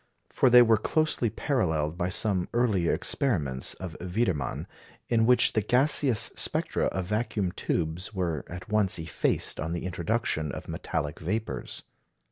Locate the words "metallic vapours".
10.67-11.83